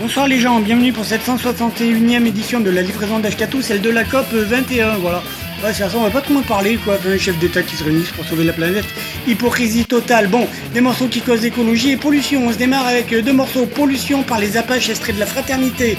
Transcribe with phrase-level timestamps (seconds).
[0.00, 4.04] Bonsoir les gens, bienvenue pour cette 161e édition de la livraison d'Ashkatou, celle de la
[4.04, 5.22] COP 21, voilà.
[5.64, 8.10] Ouais, ça, on va pas trop me parler, quoi, d'un chef d'État qui se réunissent
[8.10, 8.84] pour sauver la planète.
[9.26, 10.26] Hypocrisie totale.
[10.28, 12.46] Bon, des morceaux qui causent écologie et pollution.
[12.46, 15.96] On se démarre avec deux morceaux pollution par les Apaches extraits de la fraternité,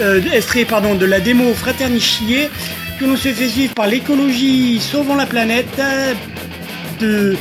[0.00, 0.20] euh,
[0.68, 2.50] pardon, de la démo Fraternichier,
[3.00, 6.12] que l'on se fait suivre par l'écologie Sauvons la planète, euh,
[7.00, 7.36] de,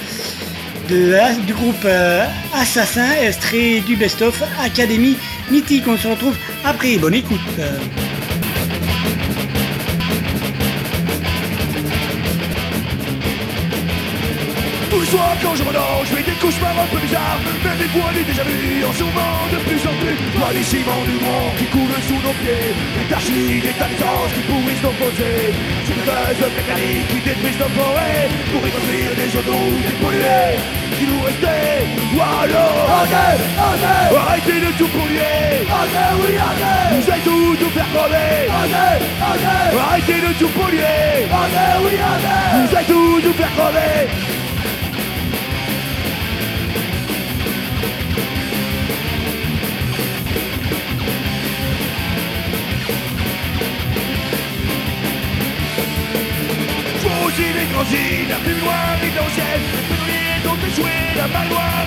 [0.89, 5.17] de- du groupe euh, Assassin, extrait du best-of Académie
[5.51, 5.87] Mythique.
[5.87, 7.39] On se retrouve après, bonne écoute.
[15.11, 18.23] Les soirs quand je m'endors, je fais des cauchemars un peu bizarres Même fois les
[18.23, 20.15] déjà vus en souvent de plus en plus.
[20.39, 22.71] Vois les ciments du monde qui coulent sous nos pieds
[23.11, 25.51] tachis, des tas d'essence qui pourrissent nos fossés.
[25.83, 30.55] C'est des gaz mécaniques qui détruisent nos forêts Pour y construire des autoroutes dépolluées
[30.95, 31.83] Qui nous restaient,
[32.15, 35.67] alors Arrêtez, arrêtez Arrêtez de tout polluer.
[35.67, 38.47] Arrêtez, oui arrêtez Vous allez tout nous faire crever.
[38.47, 41.27] Arrêtez, arrêtez Arrêtez de tout polluer.
[41.27, 44.07] Arrêtez, oui arrêtez Vous allez tout nous faire crever
[57.41, 61.25] Les grands îles, la plus loin des anciennes Pétroliers ont échoué, la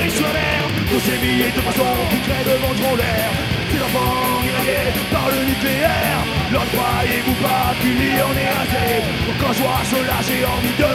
[0.05, 0.63] est sur l'air.
[0.91, 3.31] Tous ces milliers de poissons qui crèvent vengeront l'air.
[3.71, 6.21] Ces enfants irradiés par le nucléaire.
[6.51, 10.93] Leur croyez-vous pas qu'une en est Pour qu'un jour se lâche j'ai envie de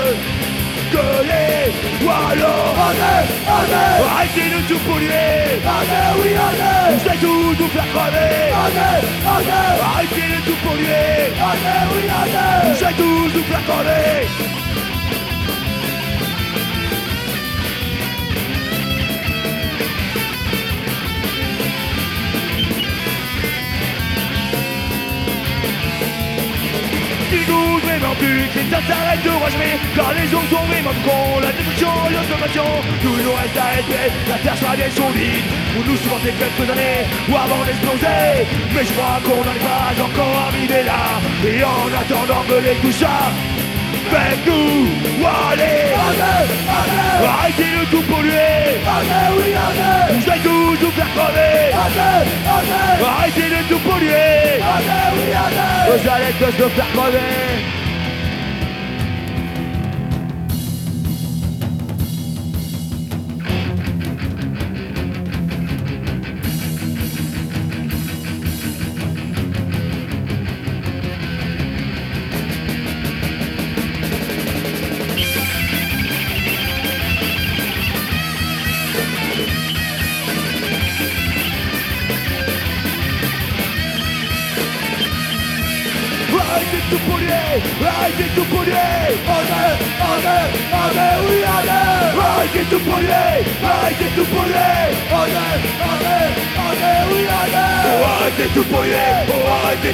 [0.91, 1.71] gueuler
[2.03, 2.75] Ou alors
[4.11, 5.63] Arrêtez, de tout polluer.
[5.63, 11.31] Arrêtez, oui arrêtez Vous allez tout nous faire crever Arrêtez, arrêtez Arrêtez de tout polluer.
[11.47, 13.19] Arrêtez, oui arrêtez Vous allez tous
[28.69, 32.69] ça s'arrête de rager Car les hommes sont vraiment cons La destruction et la consommation
[33.01, 35.45] Tout nous reste à espérer La terre sera bien solide.
[35.73, 38.45] Pour nous supporter quelques années Ou avant d'exploser.
[38.73, 41.03] Mais je crois qu'on n'en est pas encore arrivé là.
[41.45, 43.34] Et en attendant que tout ça
[44.09, 44.90] Faites-nous
[45.22, 45.94] ou allez
[47.22, 48.79] Arrêtez de tout polluer.
[50.09, 51.73] Vous allez tous nous faire crever?
[53.06, 54.61] Arrêtez de tout polluer.
[55.88, 57.48] Vous allez tous nous faire crever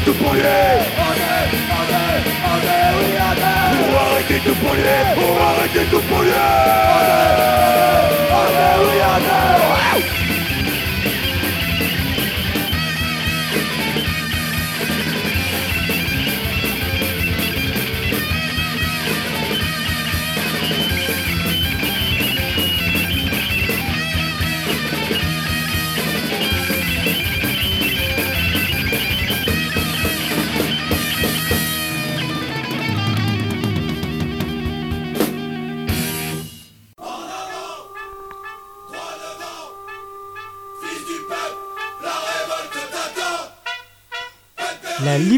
[0.08, 0.85] Oh, arrêtez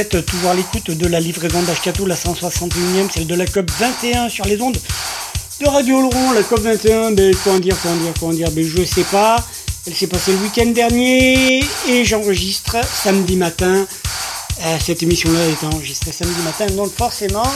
[0.00, 4.30] êtes toujours à l'écoute de la livraison d'Ashkato, la 161e, celle de la COP 21
[4.30, 4.78] sur les ondes
[5.60, 6.32] de Radio Laurent.
[6.32, 9.36] La COP 21, ben, comment dire, comment dire, comment dire, ben, je sais pas.
[9.86, 13.86] Elle s'est passée le week-end dernier et j'enregistre samedi matin.
[14.62, 17.50] Euh, cette émission-là est enregistrée samedi matin, donc forcément,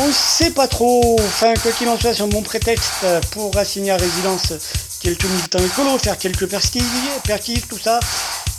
[0.00, 1.16] on sait pas trop.
[1.18, 4.52] Enfin, quoi qu'il en soit, c'est un bon prétexte pour assigner à résidence
[5.00, 8.00] quelques militants écolos, faire quelques perquisites, tout ça.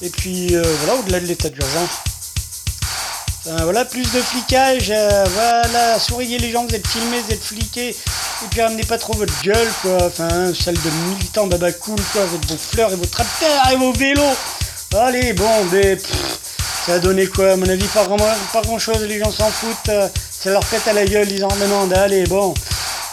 [0.01, 1.89] Et puis euh, voilà, au-delà de l'état d'urgence,
[3.43, 7.89] voilà, plus de flicage, euh, voilà, souriez les gens, vous êtes filmés, vous êtes fliqués,
[7.89, 12.21] et puis ramenez pas trop votre gueule, quoi, enfin, salle de militants baba cool, quoi,
[12.21, 14.35] avec vos fleurs et vos tracteurs et vos vélos.
[14.95, 16.01] Allez, bon, pff,
[16.85, 19.49] ça a donné quoi À mon avis, pas, vraiment, pas grand chose, les gens s'en
[19.49, 22.53] foutent, euh, ça leur pète à la gueule, ils en demandent, allez, bon.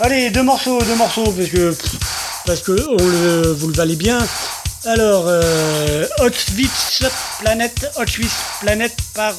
[0.00, 1.75] Allez, deux morceaux, deux morceaux, parce que,
[2.44, 4.18] parce que vous le valez bien.
[4.85, 7.02] Alors, euh, Auschwitz
[7.40, 9.35] Planète, Auschwitz Planète par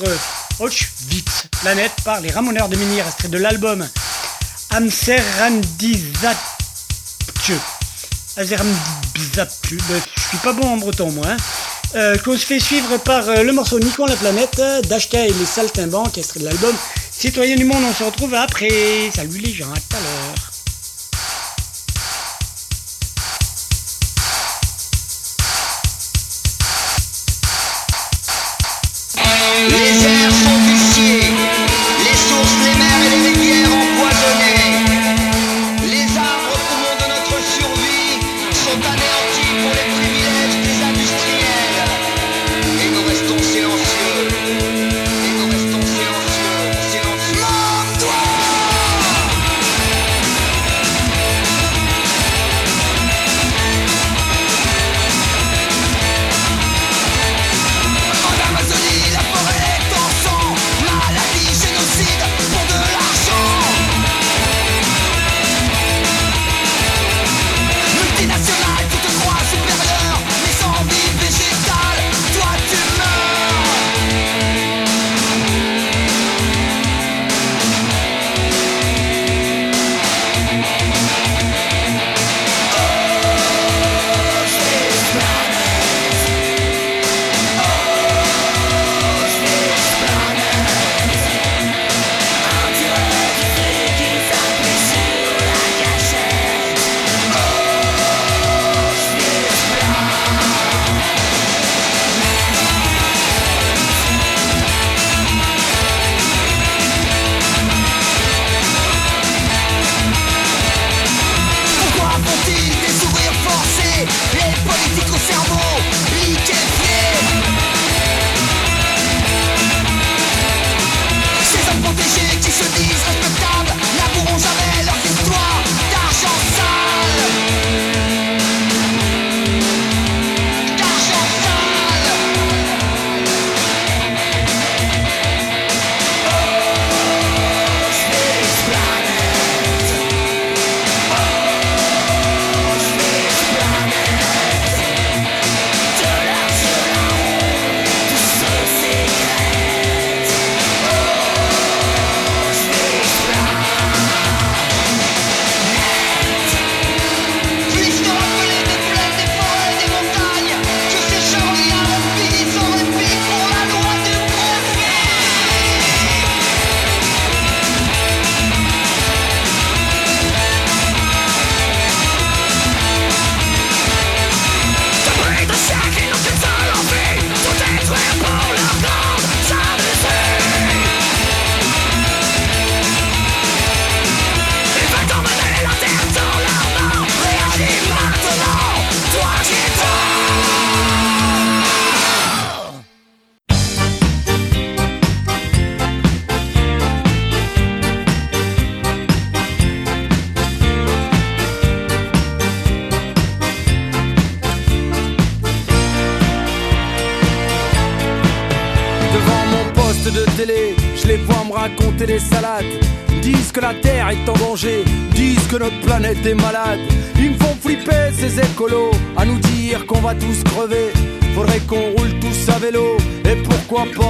[0.60, 3.88] euh, Auschwitz Planète par les Ramoneurs de Menhir, extrait de l'album
[4.70, 6.38] Amserandizatche.
[8.38, 9.74] Amserandizatche.
[9.90, 11.26] Ben, Je suis pas bon en breton, moi.
[11.28, 11.38] Hein.
[11.96, 15.46] Euh, qu'on se fait suivre par euh, le morceau Nikon la planète, Dashka et les
[15.46, 16.76] Saltimbanques, extrait de l'album
[17.12, 17.84] Citoyens du monde.
[17.84, 19.12] On se retrouve après.
[19.14, 20.50] Salut les gens, à tout à l'heure.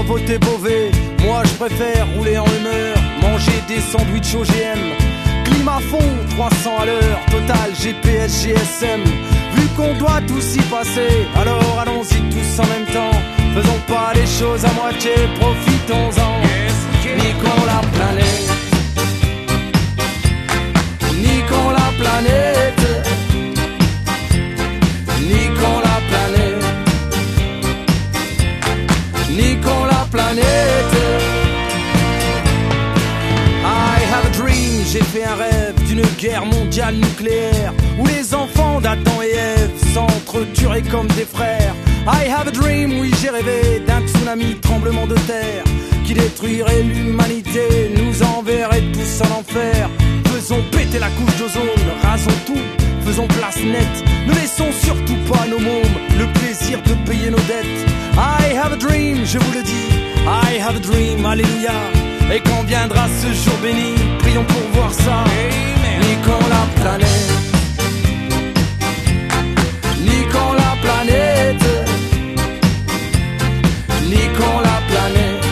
[0.04, 0.92] Voter Beauvais
[1.24, 4.80] Moi je préfère rouler en humeur, manger des sandwichs OGM.
[5.46, 9.04] Climat fond, 300 à l'heure, total GPS, GSM.
[9.54, 13.18] Vu qu'on doit tous y passer, alors allons-y tous en même temps.
[13.56, 15.12] Faisons pas les choses à moitié.
[35.90, 41.74] D'une guerre mondiale nucléaire où les enfants d'Adam et Ève s'entretueraient comme des frères
[42.06, 45.64] I have a dream, oui j'ai rêvé d'un tsunami, tremblement de terre
[46.06, 49.90] qui détruirait l'humanité, nous enverrait tous en enfer.
[50.26, 51.70] Faisons péter la couche d'ozone,
[52.02, 52.66] rasons tout,
[53.06, 54.04] faisons place nette.
[54.28, 57.86] Ne laissons surtout pas nos mômes le plaisir de payer nos dettes.
[58.18, 59.90] I have a dream, je vous le dis,
[60.26, 61.74] I have a dream, alléluia.
[62.34, 65.24] Et quand viendra ce jour béni, prions pour voir ça.
[66.00, 67.32] Ni quand la planète,
[70.06, 71.68] ni quand la planète,
[74.10, 75.46] ni quand la planète,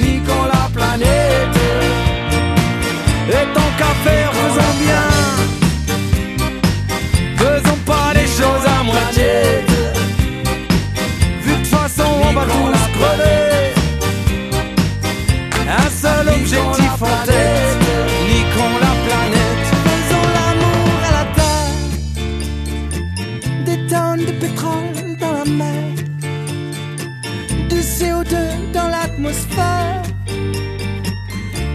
[0.00, 1.58] ni quand la planète.
[3.28, 5.08] Et tant qu'à faire, faisons bien.
[7.36, 9.32] Faisons pas les choses à moitié.
[11.42, 13.74] Vu de toute façon, on va tous crever.
[15.68, 17.29] Un seul objectif en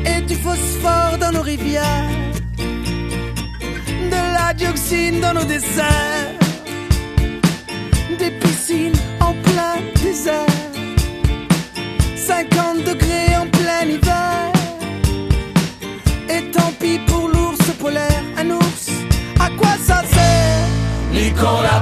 [0.05, 2.09] Et du phosphore dans nos rivières.
[2.57, 6.39] De la dioxine dans nos déserts.
[8.17, 10.45] Des piscines en plein désert.
[12.15, 14.51] 50 degrés en plein hiver.
[16.29, 18.89] Et tant pis pour l'ours polaire, un ours,
[19.39, 20.67] à quoi ça sert?
[21.13, 21.81] Niquons la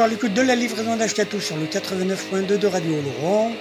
[0.00, 3.52] Vous à de la livraison d'Ashkatou sur le 89.2 de Radio Laurent.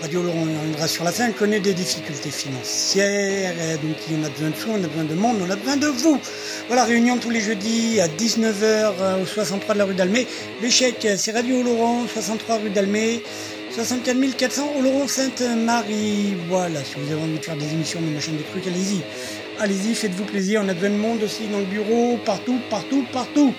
[0.00, 3.52] Radio Laurent, on reviendra sur la fin, connaît des difficultés financières,
[3.82, 5.88] donc on a besoin de sous, on a besoin de monde, on a besoin de
[5.88, 6.18] vous.
[6.68, 10.26] Voilà, réunion tous les jeudis à 19h au 63 de la rue d'Almay.
[10.62, 13.20] L'échec, c'est Radio Laurent, 63 rue d'Almay,
[13.74, 16.34] 64 400 au Laurent Sainte-Marie.
[16.48, 19.02] Voilà, si vous avez envie de faire des émissions, des machines, des trucs, allez-y.
[19.60, 23.52] Allez-y, faites-vous plaisir, on a besoin de monde aussi dans le bureau, partout, partout, partout.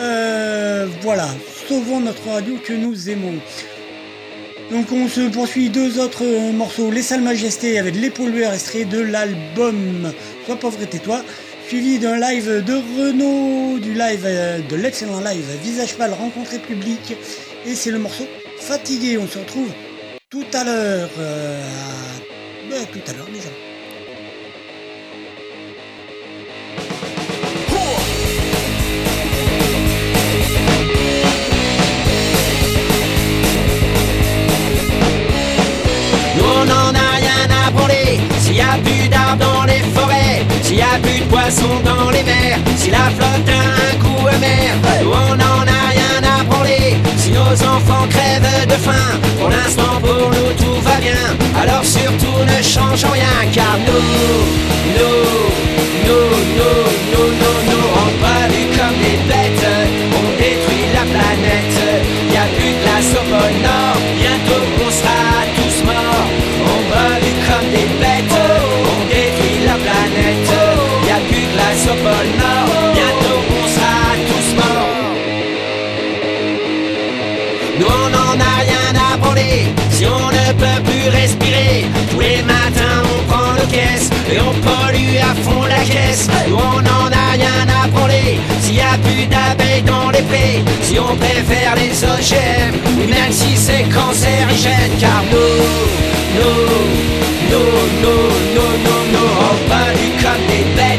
[0.00, 1.28] Euh, voilà,
[1.68, 3.34] sauvons notre radio que nous aimons.
[4.70, 8.88] Donc on se poursuit deux autres euh, morceaux, Les Salles Majestés avec Les pollueurs extraits
[8.88, 10.10] de l'album.
[10.46, 11.22] Sois pauvre et tais-toi,
[11.68, 17.14] suivi d'un live de Renault, du live, euh, de l'excellent live Visage Pâle rencontré public,
[17.66, 18.26] et c'est le morceau
[18.58, 19.18] Fatigué.
[19.18, 19.68] On se retrouve
[20.30, 21.10] tout à l'heure,
[22.70, 23.28] ben, tout à l'heure
[36.42, 38.20] on n'en a rien à branler.
[38.40, 42.10] S'il y a plus d'arbres dans les forêts, s'il y a plus de poissons dans
[42.10, 44.72] les mers, si la flotte a un coup amer,
[45.04, 46.96] on n'en a rien à branler.
[47.16, 51.22] Si nos enfants crèvent de faim, pour l'instant pour nous tout va bien,
[51.60, 54.69] alors surtout ne changeons rien car nous.
[84.32, 86.28] Et on pollue à fond la caisse.
[86.48, 88.38] Nous on n'en a rien à branler.
[88.60, 90.24] S'il y a plus d'abeilles dans les
[90.82, 92.72] Si on préfère les OGM
[93.08, 94.92] Même si c'est cancérigène.
[95.00, 95.56] Car nous,
[96.36, 96.60] nous,
[97.50, 100.89] nous, nous, nous, nous, nous On pollue comme des bêtes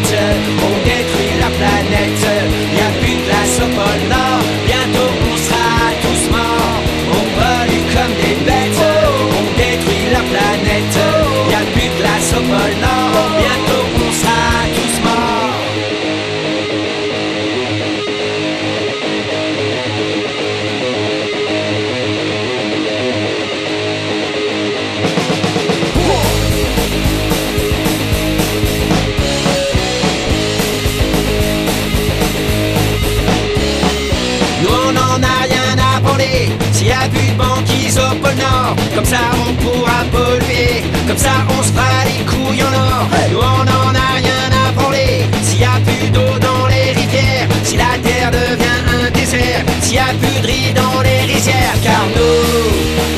[38.96, 40.84] Comme ça on pourra polluer.
[41.08, 43.08] Comme ça on se fera les couilles en or.
[43.32, 45.26] Nous on n'en a rien à branler.
[45.44, 49.96] S'il y a plus d'eau dans les rivières Si la terre devient un désert S'il
[49.96, 51.78] y a plus de riz dans les rizières.
[51.84, 52.42] Car nous,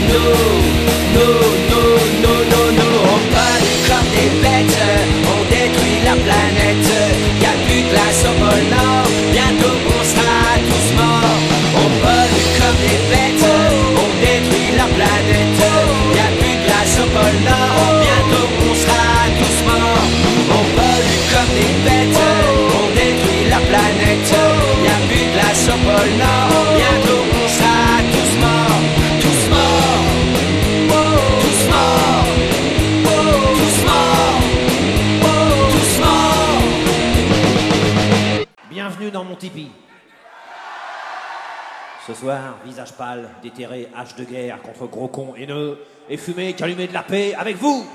[0.10, 0.34] nous,
[1.16, 1.38] nous,
[1.70, 3.20] nous, nous, nous, nous On
[3.88, 4.80] comme des bêtes.
[5.34, 6.90] On détruit la planète.
[7.42, 9.03] Y a plus de glace au pôle
[42.66, 47.04] visage pâle, déterré, hache de guerre contre gros cons haineux et fumée qu'allumé de la
[47.04, 47.86] paix avec vous.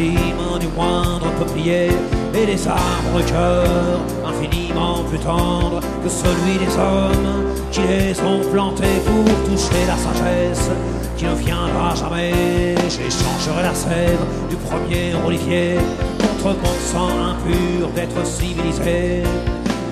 [0.00, 1.88] Du moindre peuplier
[2.34, 8.40] et des arbres de cœur infiniment plus tendres que celui des hommes qui les ont
[8.50, 10.70] plantés pour toucher la sagesse
[11.16, 12.74] qui ne viendra jamais.
[12.88, 15.76] J'échangerai la sève du premier olivier
[16.18, 19.22] contre mon sang impur d'être civilisé,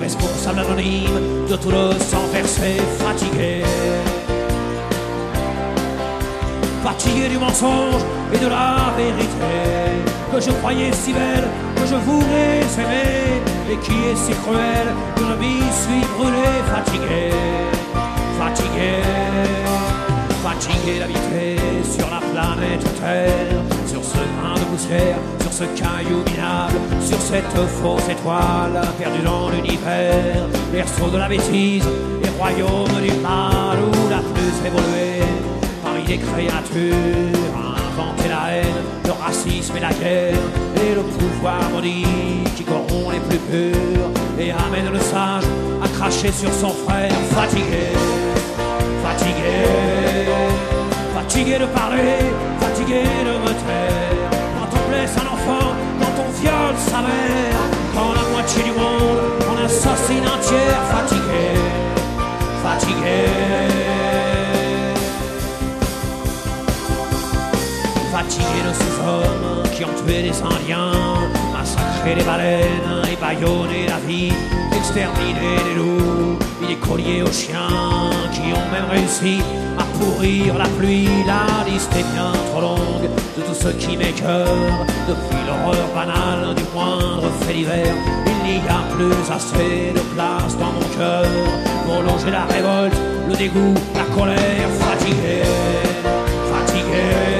[0.01, 3.63] responsable anonyme de tout le sang versé fatigué
[6.89, 9.55] fatigué du mensonge et de la vérité
[10.31, 15.23] que je croyais si belle, que je voulais aimer et qui est si cruelle que
[15.29, 17.25] je m'y suis brûlé, fatigué,
[18.39, 18.93] fatigué,
[20.43, 21.49] fatigué d'habiter
[21.95, 27.57] sur la planète Terre, sur ce grain de poussière, sur ce caillou minable, sur cette
[27.79, 31.87] fausse étoile perdue dans l'univers, berceau de la bêtise
[32.23, 35.48] et royaume du mal où la plus évoluée
[36.05, 40.37] des créatures a inventé la haine, le racisme et la guerre,
[40.75, 42.05] et le pouvoir maudit
[42.55, 44.09] qui corrompt les plus purs,
[44.39, 45.43] et amène le sage
[45.83, 47.87] à cracher sur son frère, fatigué,
[49.03, 49.57] fatigué,
[51.15, 52.19] fatigué de parler,
[52.59, 55.67] fatigué de me taire, quand on blesse un enfant,
[55.99, 57.61] quand on viole sa mère,
[57.93, 59.19] quand la moitié du monde
[59.51, 61.45] on assassine un tiers, fatigué,
[62.63, 63.88] fatigué.
[68.29, 70.91] Fatigué de ces hommes qui ont tué des Indiens,
[71.51, 74.31] massacré les baleines, ébaillonné la vie,
[74.77, 79.41] exterminé les loups, mis des colliers aux chiens, qui ont même réussi
[79.79, 84.85] à pourrir la pluie, la liste est bien trop longue de tout ce qui m'écœure.
[85.07, 87.95] Depuis l'horreur banale du moindre fait d'hiver,
[88.45, 91.25] il n'y a plus assez de place dans mon cœur
[91.83, 92.95] pour longer la révolte,
[93.27, 95.41] le dégoût, la colère, fatigué,
[96.51, 97.38] fatigué,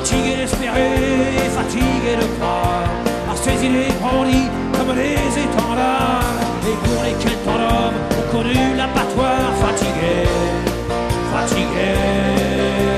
[0.00, 2.88] fatigué d'espérer, fatigué de croire.
[3.30, 6.24] À ces idées grandies comme les étendards.
[6.66, 10.26] Et pour lesquels tant d'hommes ont connu l'abattoir, fatigué,
[11.32, 12.89] fatigué.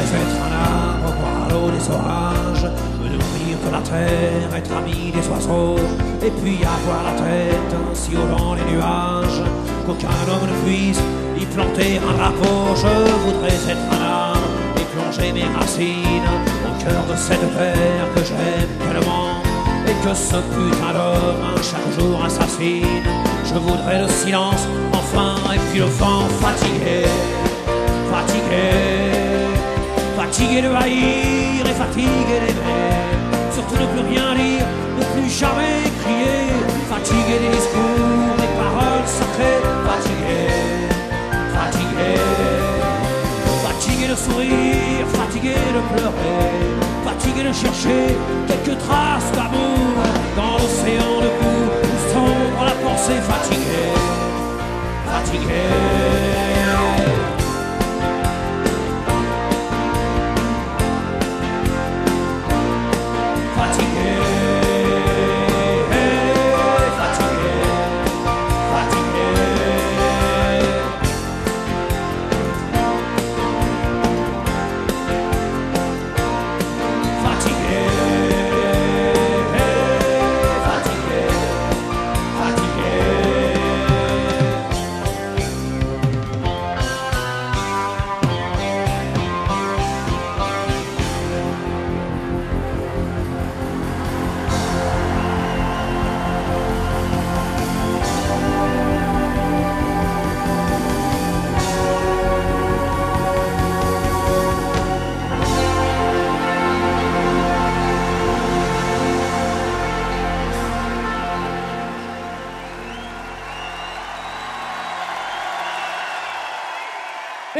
[0.00, 2.66] Voudrais être un arbre, à l'eau des orages,
[3.02, 5.76] me nourrir de la terre, être ami des oiseaux,
[6.22, 9.42] et puis avoir la tête si haut dans les nuages,
[9.84, 11.02] qu'aucun homme ne puisse
[11.38, 12.74] y planter un drapeau.
[12.76, 12.92] Je
[13.24, 14.40] voudrais être un arbre
[14.78, 16.30] et plonger mes racines
[16.64, 19.36] au cœur de cette terre que j'aime tellement,
[19.86, 23.04] et que ce putain d'homme chaque jour assassine.
[23.44, 27.04] Je voudrais le silence, enfin, et puis le vent fatigué
[28.10, 29.39] fatigué,
[30.20, 32.92] fatigué de haïr et fatigué d'aimer,
[33.54, 34.66] surtout ne plus rien dire,
[34.98, 36.44] ne plus jamais crier,
[36.92, 40.40] fatigué des discours, des paroles sacrées, fatigué,
[41.56, 42.12] fatigué,
[43.64, 46.48] fatigué de sourire, fatigué de pleurer,
[47.06, 48.02] fatigué de chercher
[48.48, 49.94] quelques traces d'amour
[50.36, 53.84] dans l'océan de boue où sombre la pensée fatigué.
[55.12, 56.29] Fatigué,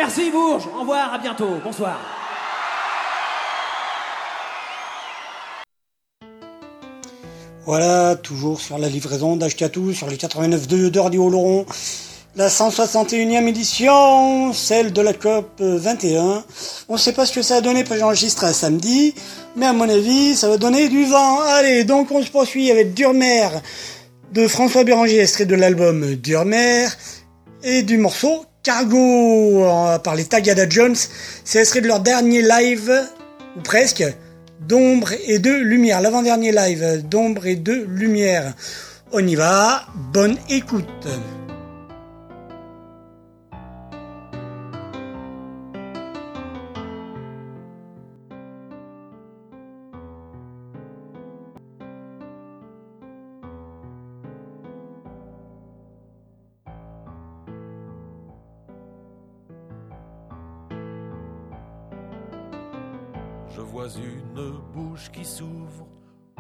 [0.03, 2.01] Merci Bourges, au revoir, à bientôt, bonsoir.
[7.67, 11.67] Voilà, toujours sur la livraison d'Ashkatou, sur les 89.2 de Radio Oloron.
[12.35, 16.45] La 161e édition, celle de la COP 21.
[16.89, 19.15] On ne sait pas ce que ça a donné, parce j'enregistre un samedi,
[19.55, 21.43] mais à mon avis, ça va donner du vent.
[21.43, 23.49] Allez, donc on se poursuit avec Durmer
[24.33, 26.87] de François Béranger, extrait de l'album Durmer,
[27.63, 29.64] et du morceau Cargo
[30.05, 30.96] par les Tagada Jones.
[31.44, 32.92] C'est extrait de leur dernier live,
[33.57, 34.05] ou presque,
[34.61, 36.01] d'ombre et de lumière.
[36.01, 38.55] L'avant-dernier live d'ombre et de lumière.
[39.12, 41.09] On y va, bonne écoute.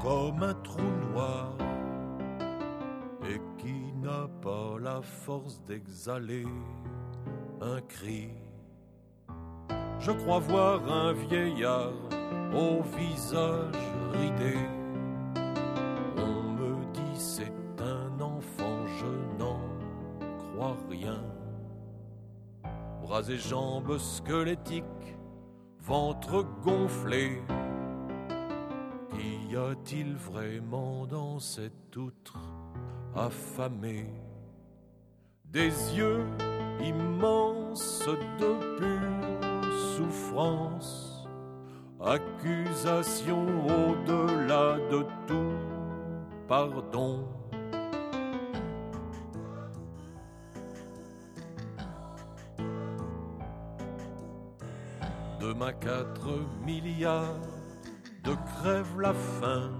[0.02, 0.82] Comme un trou
[1.12, 1.52] noir
[3.28, 6.46] et qui n'a pas la force d'exhaler
[7.60, 8.30] un cri.
[9.98, 11.92] Je crois voir un vieillard
[12.54, 13.74] au visage
[14.12, 14.56] ridé.
[16.16, 19.60] On me dit c'est un enfant, je n'en
[20.38, 21.22] crois rien.
[23.02, 24.84] Bras et jambes squelettiques
[25.78, 27.42] ventre gonflé.
[29.50, 32.38] Qu'y a-t-il vraiment dans cette outre
[33.16, 34.06] affamée
[35.44, 36.24] Des yeux
[36.80, 38.06] immenses
[38.38, 41.26] de pure souffrance,
[42.00, 45.58] accusation au-delà de tout
[46.46, 47.26] pardon?
[55.40, 57.59] Demain quatre milliards
[58.24, 59.70] de crève la faim.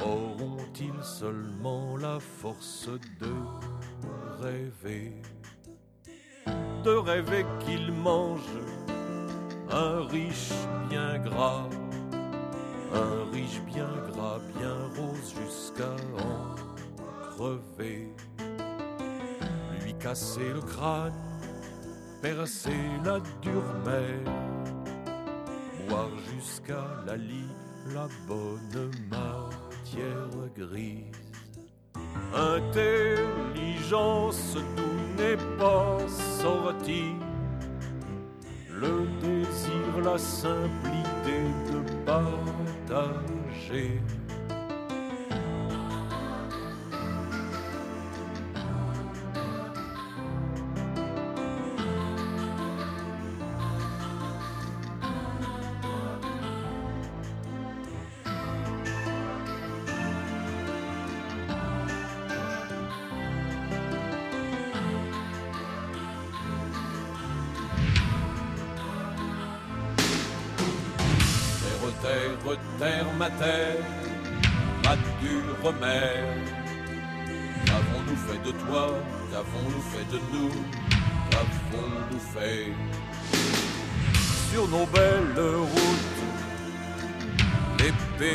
[0.00, 2.88] Auront-ils seulement la force
[3.20, 3.34] de
[4.42, 5.20] rêver?
[6.84, 8.64] De rêver qu'ils mangent
[9.70, 10.52] un riche
[10.88, 11.68] bien gras,
[12.92, 16.54] un riche bien gras, bien rose jusqu'à en
[17.22, 18.14] crever.
[19.82, 21.14] Lui casser le crâne,
[22.22, 24.32] percer la dure mer,
[26.32, 27.48] jusqu'à la lie
[27.92, 31.04] la bonne matière grise.
[32.34, 33.76] Intelligence
[34.76, 37.14] d'où n'est pas sorti
[38.70, 44.00] le désir, la simplicité de partager.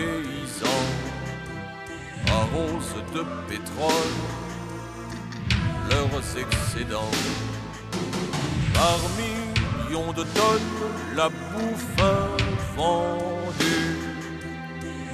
[0.06, 0.86] Paysans
[2.28, 4.16] arrosent de pétrole
[5.90, 7.18] leurs excédents.
[8.74, 10.72] Par millions de tonnes,
[11.16, 11.88] la bouffe
[12.76, 13.96] vendue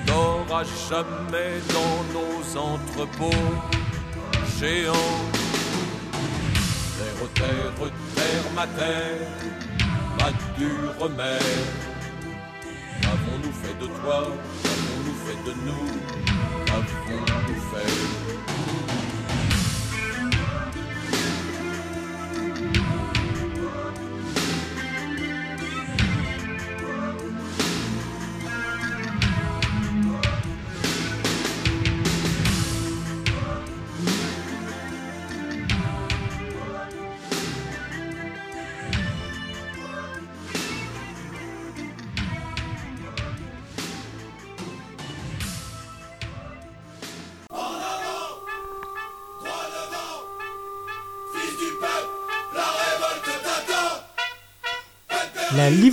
[0.07, 3.49] n'aura jamais dans nos entrepôts
[4.59, 5.19] géants.
[6.97, 9.27] Terre, terre, terre, ma terre,
[10.17, 11.90] ma dure mère.
[13.41, 14.27] Qu'avons-nous fait de toi
[14.63, 15.85] Qu'avons-nous fait de nous
[16.65, 18.50] Qu'avons-nous fait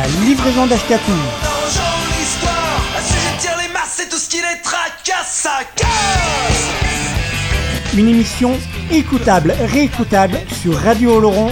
[0.00, 1.12] La livraison d'Ashkatou.
[7.98, 8.52] Une émission
[8.90, 11.50] écoutable, réécoutable sur radiooloron.fr.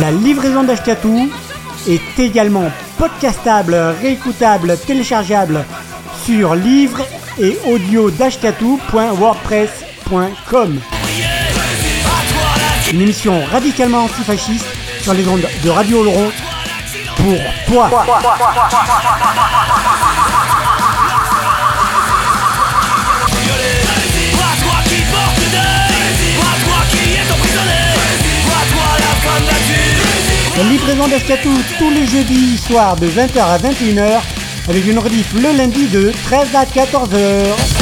[0.00, 1.28] La livraison d'Ashkatou
[1.88, 5.64] est également podcastable, réécoutable, téléchargeable
[6.24, 7.00] sur livre
[7.40, 8.12] et audio.
[12.92, 14.66] Une émission radicalement antifasciste
[15.00, 16.30] sur les ondes de Radio Laurent
[17.16, 17.90] pour toi.
[30.56, 34.20] La livraison d'Ashkatou tous les jeudis soirs de 20h à 21h
[34.68, 37.79] avec une rediff le lundi de 13 à 14h.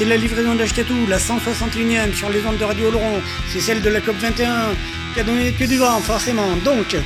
[0.00, 3.20] C'est la livraison d'Achetatou, la 161e sur les ondes de Radio Laurent.
[3.52, 4.70] C'est celle de la COP 21
[5.12, 6.56] qui a donné que du vent, forcément.
[6.64, 6.96] Donc,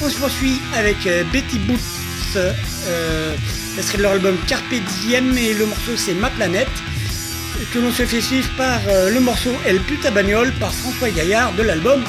[0.00, 3.34] on se poursuit avec euh, Betty Boots, euh,
[3.82, 6.68] serait leur album Carpe et le morceau c'est Ma Planète,
[7.72, 11.54] que l'on se fait suivre par euh, le morceau El Puta Bagnole par François Gaillard
[11.54, 12.04] de l'album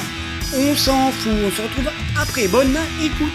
[0.54, 1.32] On s'en fout.
[1.44, 2.46] On se retrouve après.
[2.46, 3.32] Bonne écoute.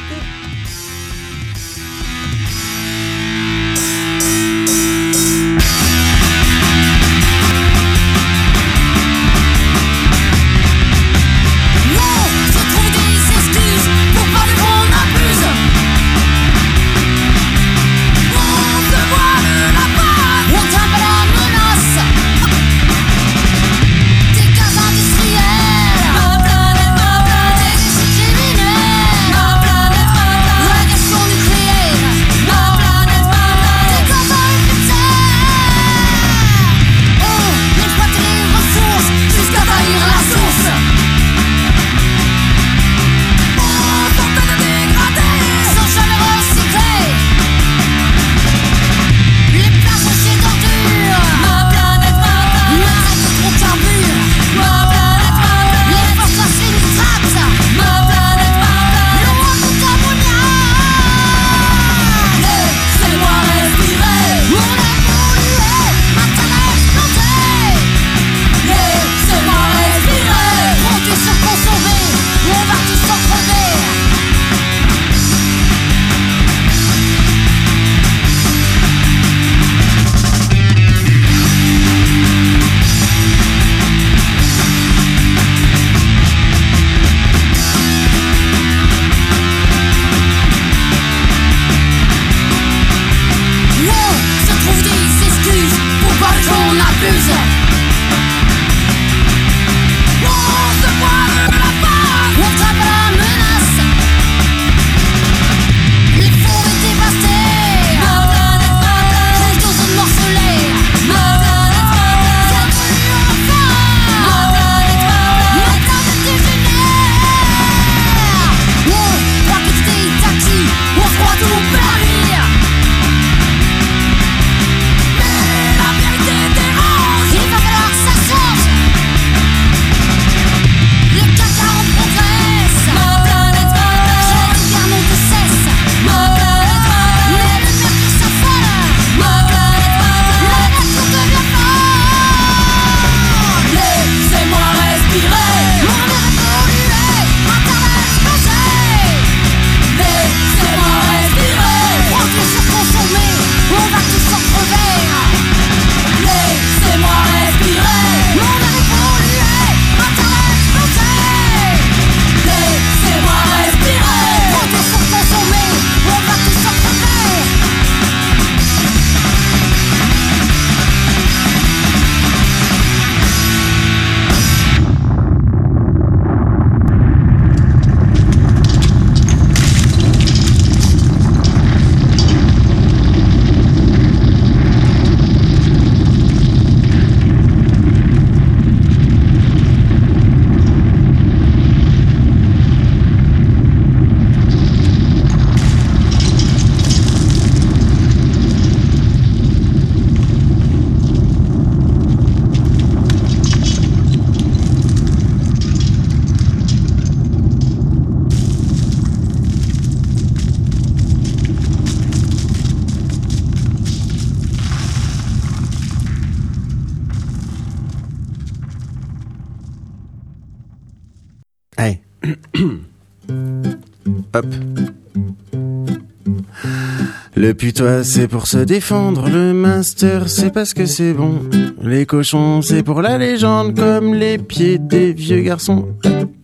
[227.51, 229.29] Le putois, c'est pour se défendre.
[229.29, 231.41] Le master, c'est parce que c'est bon.
[231.83, 235.89] Les cochons, c'est pour la légende, comme les pieds des vieux garçons.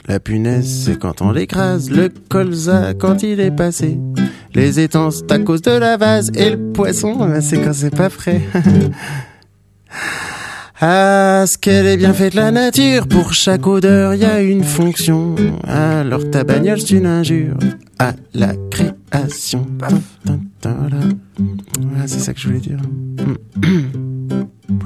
[0.09, 1.89] La punaise, c'est quand on l'écrase.
[1.89, 3.97] Le colza, quand il est passé.
[4.53, 6.29] Les étangs, c'est à cause de la vase.
[6.35, 8.41] Et le poisson, c'est quand c'est pas frais.
[10.79, 15.33] Ah, ce qu'elle est bien faite la nature, pour chaque odeur y a une fonction.
[15.67, 17.57] Alors ta bagnole c'est une injure
[17.97, 18.53] à la
[19.09, 19.67] création.
[21.79, 22.77] Voilà, c'est ça que je voulais dire.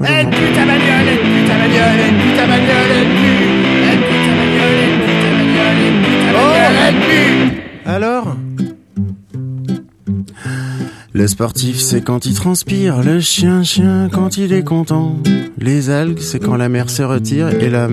[0.04, 3.42] Elle pue ta bagnole, elle pue ta bagnole, elle pue ta bagnole, elle pue.
[3.90, 7.62] Elle pue ta bagnole, elle pue ta bagnole, elle pue ta bagnole, elle pue.
[7.84, 8.36] Alors
[11.14, 13.02] Le sportif, c'est quand il transpire.
[13.02, 15.18] Le chien, chien, quand il est content.
[15.58, 17.48] Les algues, c'est quand la mer se retire.
[17.48, 17.88] Et là,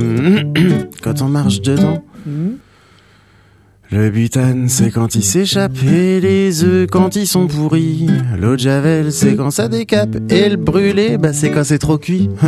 [1.03, 2.03] quand on marche dedans.
[3.91, 5.71] Le butane, c'est quand il s'échappe.
[5.83, 8.07] Et les œufs, quand ils sont pourris.
[8.39, 10.15] L'eau de javel, c'est quand ça décape.
[10.29, 12.29] Et le brûlé, bah, c'est quand c'est trop cuit.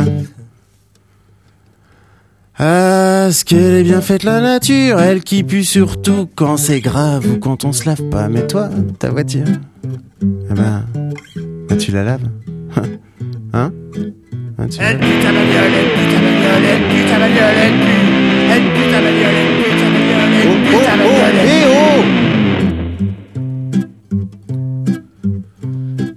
[2.58, 7.26] Ah, ce qu'elle est bien faite la nature, elle qui pue surtout quand c'est grave
[7.28, 8.28] ou quand on se lave pas.
[8.28, 8.68] Mais toi,
[8.98, 9.46] ta voiture,
[10.22, 10.84] eh ben,
[11.68, 12.28] bah, tu la laves.
[13.54, 13.70] Hein?
[14.58, 17.58] Hein, tu Elle laves pue ta bagnole, elle pue ta bagnole, elle pue ta bagnole,
[17.64, 18.22] elle pue.
[18.52, 19.51] Elle pue ta bagnole,
[20.42, 20.82] pue.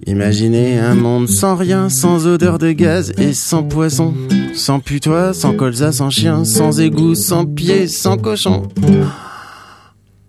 [0.07, 4.13] Imaginez un monde sans rien, sans odeur de gaz et sans poisson,
[4.53, 8.63] sans putois, sans colza, sans chien, sans égout, sans pied, sans cochon.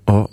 [0.09, 0.27] Oh.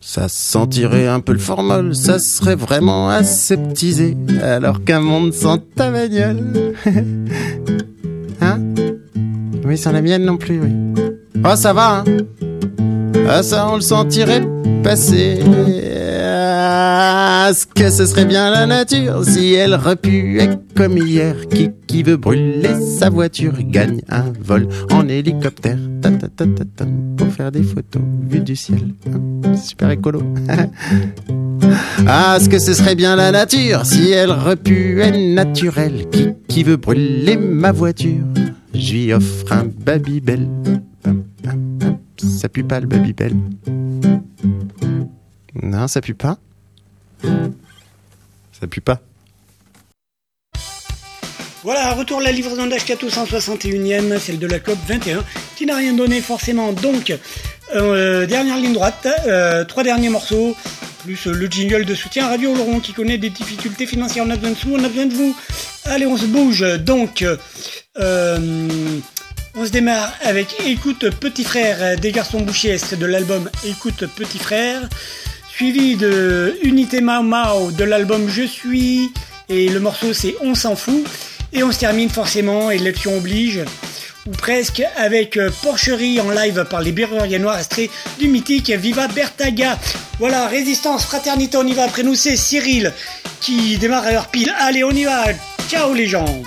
[0.00, 5.90] Ça sentirait un peu le formol, ça serait vraiment aseptisé, alors qu'un monde sans ta
[5.90, 6.74] bagnole.
[8.40, 8.60] hein
[9.64, 11.03] Oui, sans la mienne non plus, oui.
[11.46, 12.04] Oh, ça va, hein
[13.28, 14.42] Ah, ça, on le sentirait
[14.82, 15.40] passer.
[17.46, 21.36] Ah, ce que ce serait bien la nature si elle repuait comme hier.
[21.50, 25.76] Qui, qui veut brûler sa voiture gagne un vol en hélicoptère.
[26.00, 26.10] Ta,
[27.18, 28.94] pour faire des photos vues du ciel.
[29.06, 30.22] Hein, Super écolo.
[32.06, 36.08] ah, ce que ce serait bien la nature si elle repuait naturelle.
[36.10, 38.24] Qui, qui veut brûler ma voiture?
[38.72, 40.48] Lui offre un Babybel.
[42.18, 43.34] Ça pue pas le Babybel.
[45.62, 46.38] Non, ça pue pas.
[47.22, 49.00] Ça pue pas.
[51.62, 55.24] Voilà, retour la livraison d'Ashkato 161e, celle de la COP 21,
[55.56, 56.72] qui n'a rien donné forcément.
[56.74, 57.16] Donc,
[57.74, 60.54] euh, dernière ligne droite, euh, trois derniers morceaux,
[61.04, 64.24] plus le jingle de soutien à Radio Laurent qui connaît des difficultés financières.
[64.26, 65.36] On a besoin de vous, on a besoin de vous.
[65.86, 66.64] Allez, on se bouge.
[66.80, 67.24] Donc,
[67.98, 68.36] euh,
[69.56, 74.88] on se démarre avec Écoute Petit Frère des Garçons Bouchiers de l'album Écoute Petit Frère,
[75.48, 79.12] suivi de Unité Mao Mao de l'album Je suis,
[79.48, 81.04] et le morceau c'est On s'en fout.
[81.52, 83.60] Et on se termine forcément, élection oblige,
[84.26, 89.06] ou presque, avec euh, Porcherie en live par les Berruriers Noirs extrait du mythique Viva
[89.06, 89.78] Bertaga.
[90.18, 91.84] Voilà, résistance, fraternité, on y va.
[91.84, 92.92] Après nous, c'est Cyril
[93.40, 94.52] qui démarre à l'heure pile.
[94.58, 95.26] Allez, on y va.
[95.68, 96.42] Ciao les gens.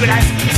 [0.00, 0.55] Vie pas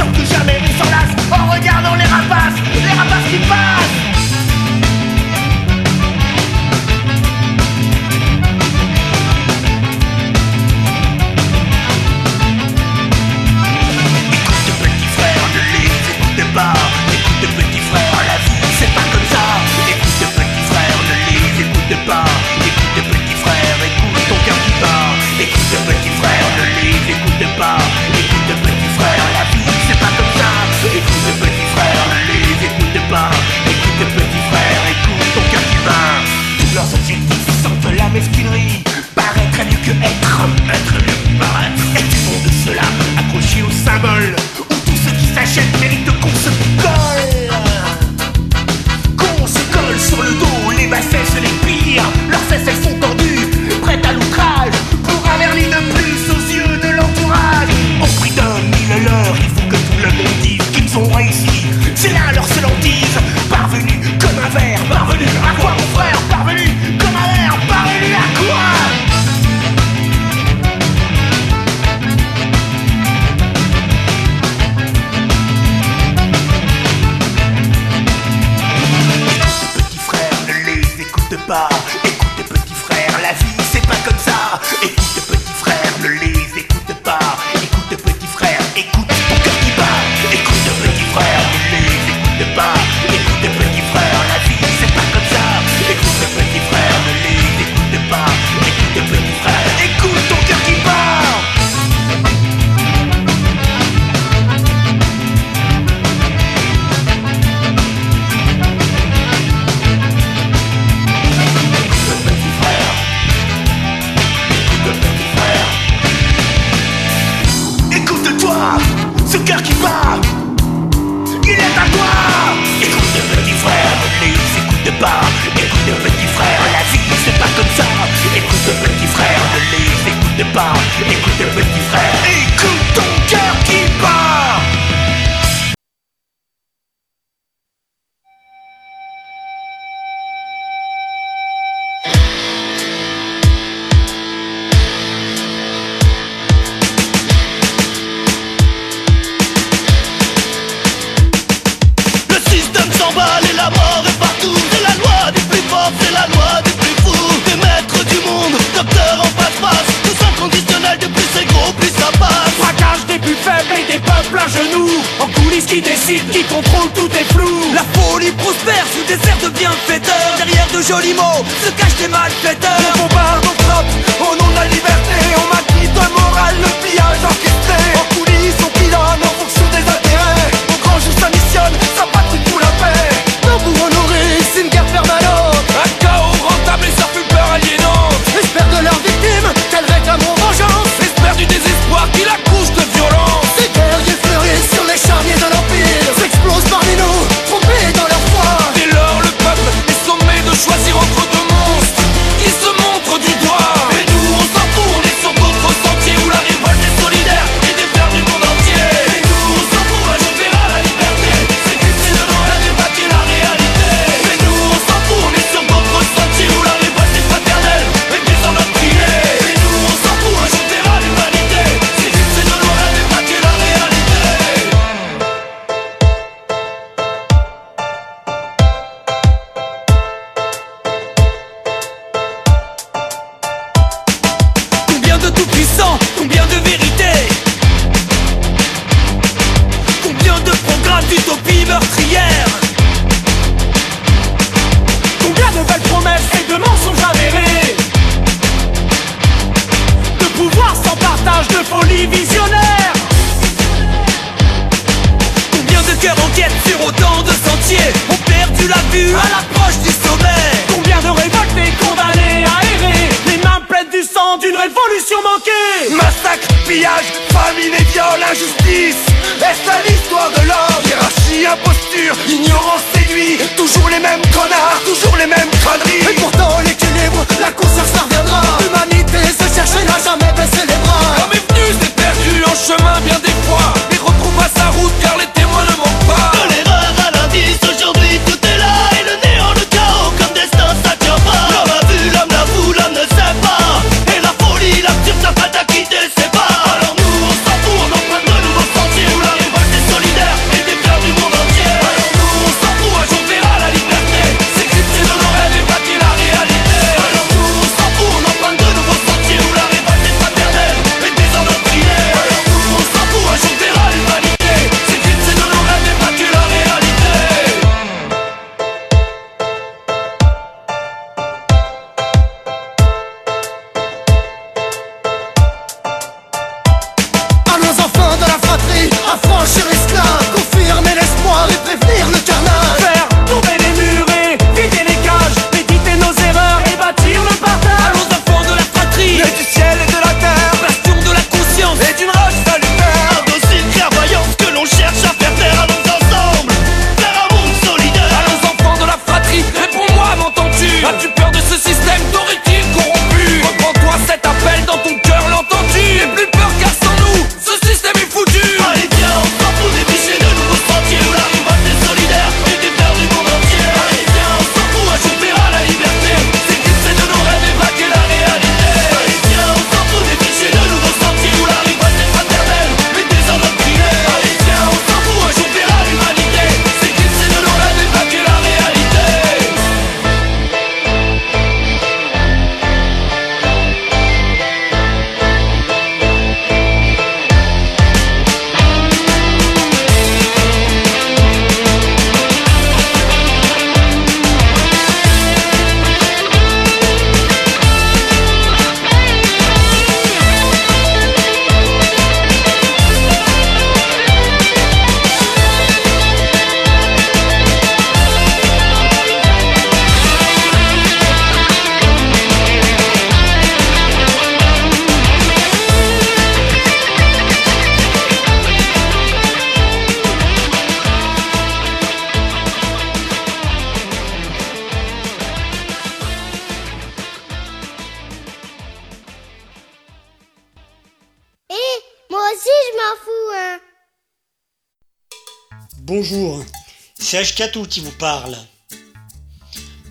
[437.68, 438.36] qui vous parle.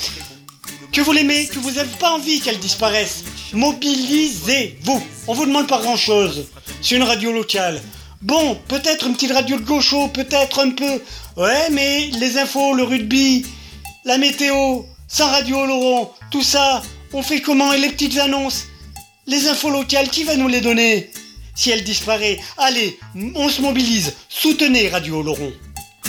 [0.92, 3.24] que vous l'aimez, que vous n'avez pas envie qu'elle disparaisse.
[3.54, 5.04] Mobilisez-vous.
[5.28, 6.46] On vous demande pas grand-chose.
[6.82, 7.82] C'est une radio locale.
[8.22, 11.02] Bon, peut-être une petite radio de gaucho, peut-être un peu.
[11.38, 13.46] Ouais, mais les infos, le rugby,
[14.06, 18.68] la météo, sans radio Laurent, tout ça, on fait comment Et les petites annonces?
[19.26, 21.10] Les infos locales, qui va nous les donner?
[21.56, 23.00] Si elle disparaît, allez,
[23.36, 24.14] on se mobilise.
[24.30, 25.52] Soutenez Radio Laurent.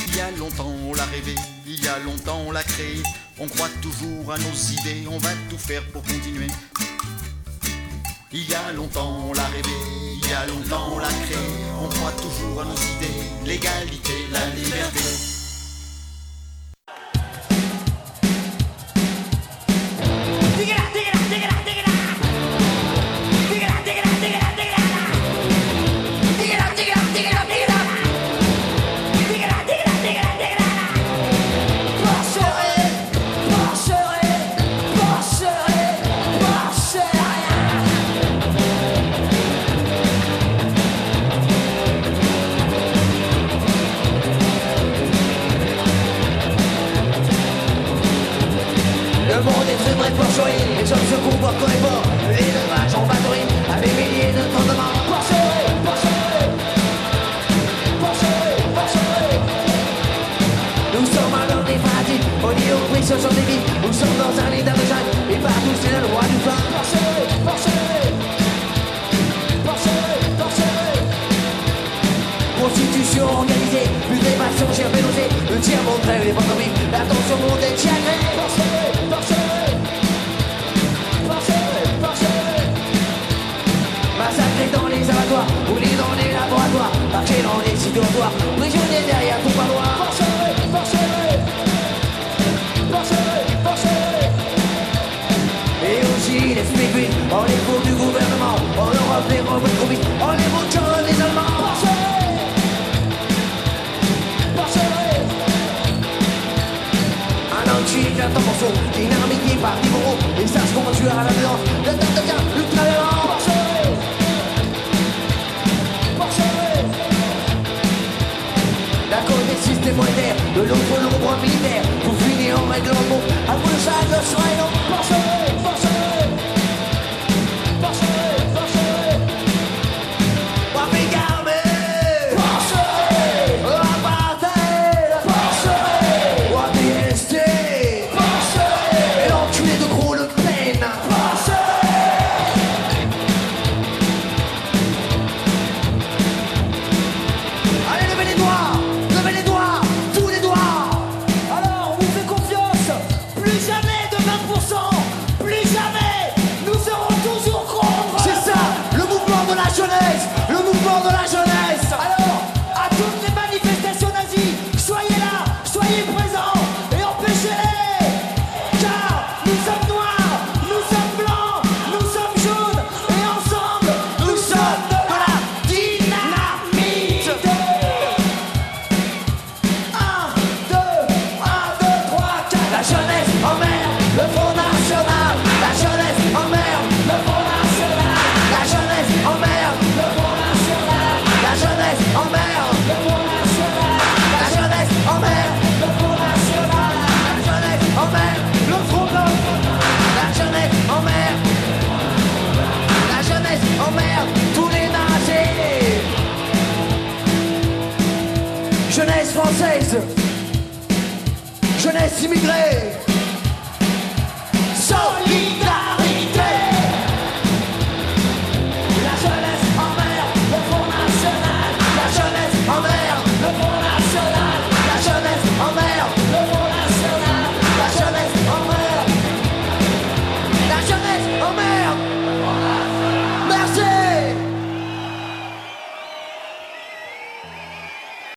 [0.08, 1.34] Il y a longtemps on l'a rêvé,
[1.66, 3.02] il y a longtemps on l'a créé.
[3.40, 6.48] On croit toujours à nos idées, on va tout faire pour continuer.
[8.34, 9.68] Il y a longtemps on l'a rêvé,
[10.14, 11.36] il y a longtemps on l'a créé.
[11.82, 15.31] On croit toujours à nos idées, l'égalité, la liberté.